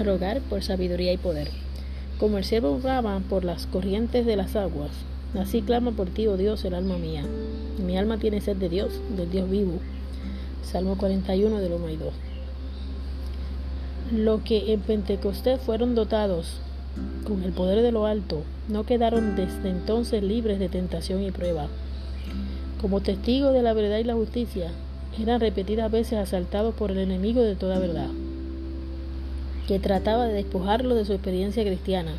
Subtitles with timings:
[0.00, 1.48] rogar por sabiduría y poder.
[2.18, 4.90] Como el siervo brama por las corrientes de las aguas,
[5.38, 7.24] así clama por ti, oh Dios, el alma mía.
[7.84, 9.78] Mi alma tiene sed de Dios, del Dios vivo.
[10.62, 12.12] Salmo 41 del 1 y 2.
[14.16, 16.60] Lo que en Pentecostés fueron dotados
[17.24, 21.68] con el poder de lo alto, no quedaron desde entonces libres de tentación y prueba.
[22.80, 24.72] Como testigos de la verdad y la justicia,
[25.20, 28.08] eran repetidas veces asaltados por el enemigo de toda verdad,
[29.70, 32.10] que trataba de despojarlo de su experiencia cristiana.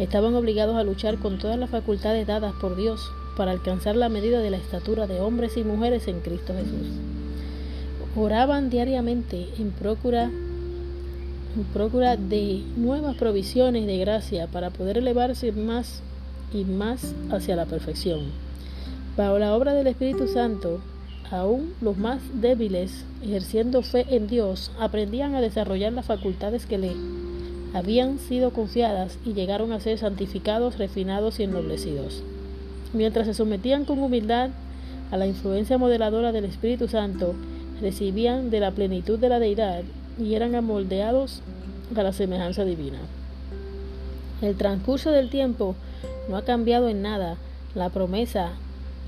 [0.00, 4.40] Estaban obligados a luchar con todas las facultades dadas por Dios para alcanzar la medida
[4.40, 6.88] de la estatura de hombres y mujeres en Cristo Jesús.
[8.16, 16.02] Oraban diariamente en procura, en procura de nuevas provisiones de gracia para poder elevarse más
[16.52, 18.22] y más hacia la perfección.
[19.16, 20.80] Bajo la obra del Espíritu Santo,
[21.30, 26.92] Aún los más débiles, ejerciendo fe en Dios, aprendían a desarrollar las facultades que le
[27.74, 32.22] habían sido confiadas y llegaron a ser santificados, refinados y ennoblecidos.
[32.92, 34.50] Mientras se sometían con humildad
[35.10, 37.34] a la influencia modeladora del Espíritu Santo,
[37.80, 39.82] recibían de la plenitud de la deidad
[40.18, 41.42] y eran amoldeados
[41.94, 42.98] a la semejanza divina.
[44.42, 45.74] El transcurso del tiempo
[46.28, 47.36] no ha cambiado en nada
[47.74, 48.52] la promesa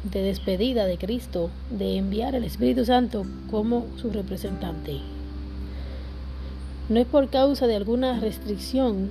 [0.05, 4.99] de despedida de Cristo de enviar el Espíritu Santo como su representante.
[6.89, 9.11] No es por causa de alguna restricción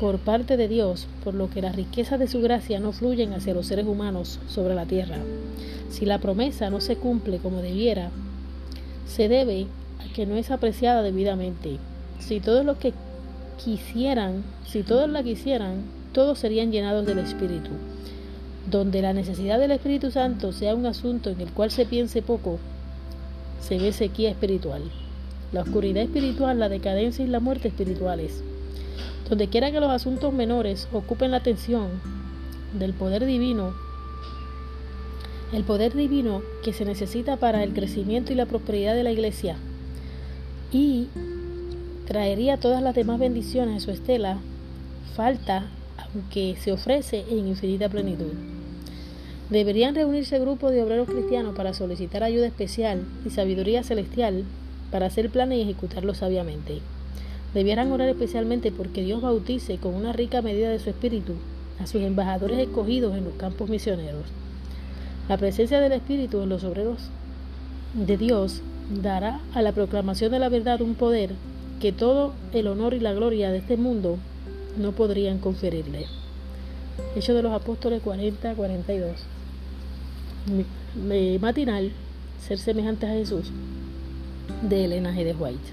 [0.00, 3.52] por parte de Dios, por lo que las riquezas de su gracia no fluyen hacia
[3.52, 5.18] los seres humanos sobre la tierra.
[5.90, 8.10] Si la promesa no se cumple como debiera,
[9.06, 9.66] se debe
[9.98, 11.78] a que no es apreciada debidamente.
[12.20, 12.92] Si todos los que
[13.62, 17.70] quisieran, si todos la quisieran, todos serían llenados del Espíritu
[18.70, 22.58] donde la necesidad del Espíritu Santo sea un asunto en el cual se piense poco,
[23.60, 24.82] se ve sequía espiritual.
[25.52, 28.42] La oscuridad espiritual, la decadencia y la muerte espirituales.
[29.28, 31.88] Donde quiera que los asuntos menores ocupen la atención
[32.78, 33.72] del poder divino,
[35.52, 39.56] el poder divino que se necesita para el crecimiento y la prosperidad de la iglesia,
[40.70, 41.08] y
[42.06, 44.38] traería todas las demás bendiciones a su estela,
[45.16, 48.57] falta, aunque se ofrece en infinita plenitud.
[49.50, 54.44] Deberían reunirse grupos de obreros cristianos para solicitar ayuda especial y sabiduría celestial
[54.90, 56.80] para hacer planes y ejecutarlos sabiamente.
[57.54, 61.32] Debieran orar especialmente porque Dios bautice con una rica medida de su espíritu
[61.80, 64.24] a sus embajadores escogidos en los campos misioneros.
[65.30, 66.98] La presencia del Espíritu en los obreros
[67.94, 68.60] de Dios
[69.02, 71.30] dará a la proclamación de la verdad un poder
[71.80, 74.18] que todo el honor y la gloria de este mundo
[74.76, 76.04] no podrían conferirle.
[77.16, 79.37] Hechos de los Apóstoles 40-42
[81.40, 81.92] matinal,
[82.46, 83.50] ser semejante a Jesús,
[84.62, 85.24] de Elena G.
[85.24, 85.72] de White.